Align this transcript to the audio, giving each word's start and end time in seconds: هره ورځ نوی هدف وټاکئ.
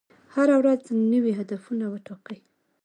هره 0.33 0.55
ورځ 0.61 0.81
نوی 1.13 1.31
هدف 1.39 1.61
وټاکئ. 1.93 2.39